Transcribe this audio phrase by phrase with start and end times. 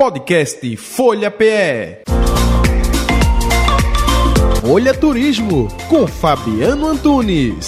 [0.00, 2.04] Podcast Folha PE.
[4.60, 7.66] Folha Turismo com Fabiano Antunes.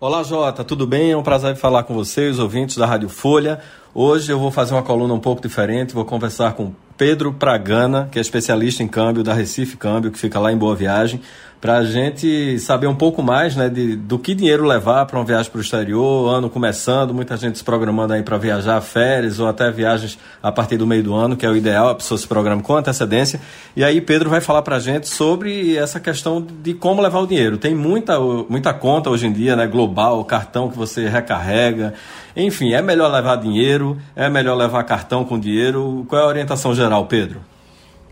[0.00, 1.10] Olá Jota, tudo bem?
[1.10, 3.60] É um prazer falar com vocês, ouvintes da Rádio Folha.
[3.94, 8.18] Hoje eu vou fazer uma coluna um pouco diferente, vou conversar com Pedro Pragana, que
[8.18, 11.20] é especialista em câmbio da Recife Câmbio, que fica lá em Boa Viagem
[11.60, 15.24] para a gente saber um pouco mais né, de, do que dinheiro levar para uma
[15.24, 19.48] viagem para o exterior, ano começando, muita gente se programando aí para viajar férias ou
[19.48, 22.28] até viagens a partir do meio do ano, que é o ideal, a pessoa se
[22.28, 23.40] programa com antecedência.
[23.74, 27.26] E aí Pedro vai falar para a gente sobre essa questão de como levar o
[27.26, 27.58] dinheiro.
[27.58, 31.94] Tem muita, muita conta hoje em dia, né, global, cartão que você recarrega.
[32.36, 33.77] Enfim, é melhor levar dinheiro,
[34.16, 36.04] é melhor levar cartão com dinheiro.
[36.08, 37.40] Qual é a orientação geral, Pedro?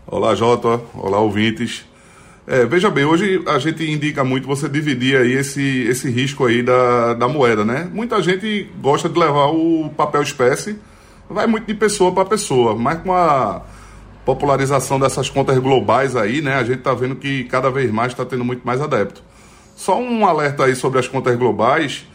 [0.05, 0.79] Olá, Jota.
[0.93, 1.85] Olá, ouvintes.
[2.47, 6.63] É, veja bem, hoje a gente indica muito você dividir aí esse, esse risco aí
[6.63, 7.89] da, da moeda, né?
[7.91, 10.79] Muita gente gosta de levar o papel espécie,
[11.29, 13.63] vai muito de pessoa para pessoa, mas com a
[14.23, 16.55] popularização dessas contas globais aí, né?
[16.55, 19.21] A gente tá vendo que cada vez mais está tendo muito mais adepto.
[19.75, 22.05] Só um alerta aí sobre as contas globais,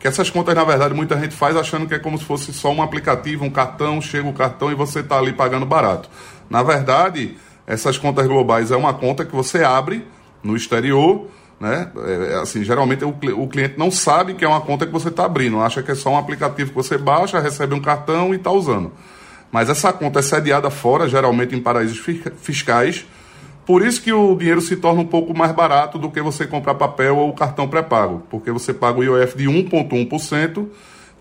[0.00, 2.72] que essas contas, na verdade, muita gente faz achando que é como se fosse só
[2.72, 6.08] um aplicativo, um cartão, chega o cartão e você tá ali pagando barato.
[6.48, 7.36] Na verdade
[7.70, 10.04] essas contas globais é uma conta que você abre
[10.42, 11.28] no exterior,
[11.60, 11.88] né?
[12.04, 15.08] É, é assim, geralmente o, o, cliente não sabe que é uma conta que você
[15.08, 18.38] está abrindo, acha que é só um aplicativo que você baixa, recebe um cartão e
[18.38, 18.90] está usando.
[19.52, 22.00] Mas essa conta é sediada fora, geralmente em paraísos
[22.38, 23.06] fiscais.
[23.70, 26.74] Por isso que o dinheiro se torna um pouco mais barato do que você comprar
[26.74, 30.66] papel ou cartão pré-pago, porque você paga o IOF de 1,1%,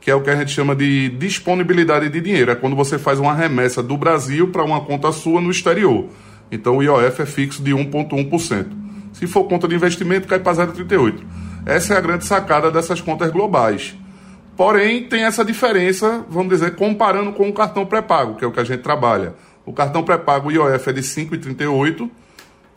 [0.02, 2.50] que é o que a gente chama de disponibilidade de dinheiro.
[2.50, 6.08] É quando você faz uma remessa do Brasil para uma conta sua no exterior.
[6.52, 8.66] Então o IOF é fixo de 1,1%.
[9.14, 11.20] Se for conta de investimento, cai para 0,38%.
[11.68, 13.96] Essa é a grande sacada dessas contas globais.
[14.58, 18.60] Porém, tem essa diferença, vamos dizer, comparando com o cartão pré-pago, que é o que
[18.60, 19.36] a gente trabalha.
[19.68, 22.10] O cartão pré-pago, IOF, é de 5,38%,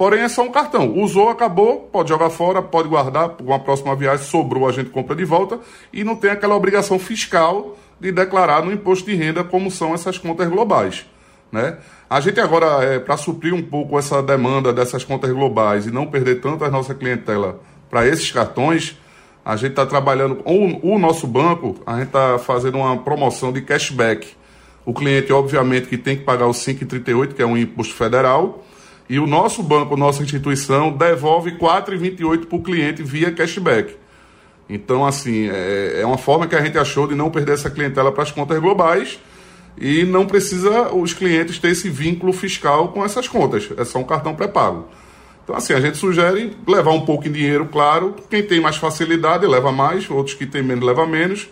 [0.03, 0.99] porém é só um cartão.
[0.99, 5.15] Usou, acabou, pode jogar fora, pode guardar, para uma próxima viagem sobrou, a gente compra
[5.15, 5.61] de volta,
[5.93, 10.19] e não tem aquela obrigação fiscal de declarar no imposto de renda como são essas
[10.19, 11.07] contas globais.
[11.53, 11.79] Né?
[12.11, 16.09] A gente agora, é, para suprir um pouco essa demanda dessas contas globais e não
[16.09, 18.99] perder tanto a nossa clientela para esses cartões,
[19.45, 23.63] a gente está trabalhando, o, o nosso banco, a gente está fazendo uma promoção de
[23.63, 24.31] cashback.
[24.85, 28.65] O cliente, obviamente, que tem que pagar o 5,38, que é um imposto federal,
[29.09, 33.97] e o nosso banco, nossa instituição, devolve 4,28 para o cliente via cashback.
[34.69, 38.11] Então, assim, é, é uma forma que a gente achou de não perder essa clientela
[38.11, 39.19] para as contas globais
[39.77, 44.05] e não precisa os clientes ter esse vínculo fiscal com essas contas, é só um
[44.05, 44.89] cartão pré-pago.
[45.45, 48.15] Então, assim, a gente sugere levar um pouco em dinheiro, claro.
[48.31, 51.49] Quem tem mais facilidade leva mais, outros que tem menos leva menos.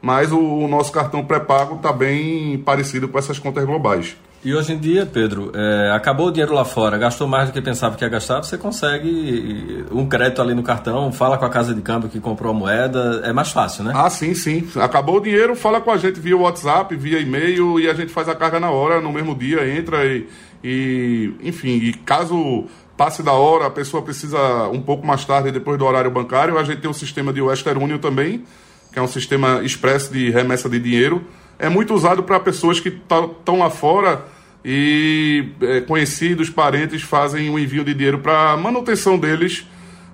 [0.00, 4.16] Mas o, o nosso cartão pré-pago está bem parecido com essas contas globais.
[4.44, 7.62] E hoje em dia, Pedro, é, acabou o dinheiro lá fora, gastou mais do que
[7.62, 11.74] pensava que ia gastar, você consegue um crédito ali no cartão, fala com a casa
[11.74, 13.92] de câmbio que comprou a moeda, é mais fácil, né?
[13.94, 14.68] Ah, sim, sim.
[14.76, 18.28] Acabou o dinheiro, fala com a gente via WhatsApp, via e-mail e a gente faz
[18.28, 20.28] a carga na hora, no mesmo dia, entra e,
[20.62, 22.66] e enfim, e caso
[22.98, 26.64] passe da hora, a pessoa precisa um pouco mais tarde, depois do horário bancário, a
[26.64, 28.44] gente tem o sistema de Western Union também,
[28.92, 31.24] que é um sistema expresso de remessa de dinheiro.
[31.58, 34.24] É muito usado para pessoas que estão lá fora
[34.64, 39.66] e é, conhecidos, parentes fazem o um envio de dinheiro para manutenção deles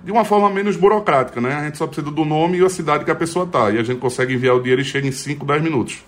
[0.03, 1.53] de uma forma menos burocrática, né?
[1.53, 3.69] A gente só precisa do nome e a cidade que a pessoa está.
[3.69, 5.99] E a gente consegue enviar o dinheiro e chega em 5, 10 minutos.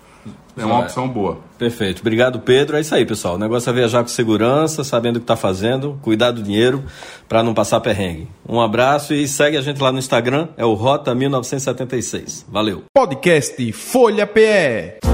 [0.56, 1.38] É uma opção boa.
[1.58, 2.00] Perfeito.
[2.00, 2.76] Obrigado, Pedro.
[2.76, 3.34] É isso aí, pessoal.
[3.34, 6.84] O negócio é viajar com segurança, sabendo o que está fazendo, cuidar do dinheiro
[7.28, 8.28] para não passar perrengue.
[8.48, 12.46] Um abraço e segue a gente lá no Instagram, é o Rota 1976.
[12.48, 12.84] Valeu.
[12.94, 15.13] Podcast Folha PE.